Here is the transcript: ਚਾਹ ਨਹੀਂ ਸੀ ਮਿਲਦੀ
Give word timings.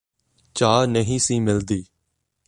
ਚਾਹ 0.55 0.85
ਨਹੀਂ 0.87 1.19
ਸੀ 1.19 1.39
ਮਿਲਦੀ 1.39 1.83